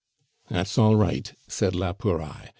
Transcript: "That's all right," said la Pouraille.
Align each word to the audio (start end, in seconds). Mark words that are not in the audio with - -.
"That's 0.49 0.79
all 0.79 0.95
right," 0.95 1.31
said 1.47 1.75
la 1.75 1.93
Pouraille. 1.93 2.49